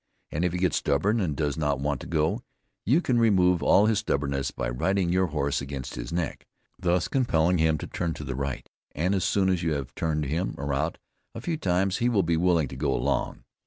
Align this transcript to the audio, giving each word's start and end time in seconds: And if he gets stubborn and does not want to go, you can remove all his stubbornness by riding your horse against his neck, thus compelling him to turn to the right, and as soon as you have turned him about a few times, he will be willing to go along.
And 0.31 0.43
if 0.43 0.51
he 0.51 0.57
gets 0.57 0.77
stubborn 0.77 1.19
and 1.19 1.35
does 1.37 1.57
not 1.57 1.79
want 1.79 2.01
to 2.01 2.07
go, 2.07 2.41
you 2.83 3.01
can 3.01 3.19
remove 3.19 3.61
all 3.61 3.85
his 3.85 3.99
stubbornness 3.99 4.49
by 4.49 4.67
riding 4.67 5.13
your 5.13 5.27
horse 5.27 5.61
against 5.61 5.93
his 5.93 6.11
neck, 6.11 6.47
thus 6.79 7.07
compelling 7.07 7.59
him 7.59 7.77
to 7.77 7.85
turn 7.85 8.15
to 8.15 8.23
the 8.23 8.33
right, 8.33 8.67
and 8.95 9.13
as 9.13 9.23
soon 9.23 9.47
as 9.47 9.61
you 9.61 9.73
have 9.73 9.93
turned 9.93 10.25
him 10.25 10.55
about 10.57 10.97
a 11.35 11.41
few 11.41 11.55
times, 11.55 11.97
he 11.97 12.09
will 12.09 12.23
be 12.23 12.35
willing 12.35 12.67
to 12.69 12.75
go 12.75 12.91
along. 12.91 13.43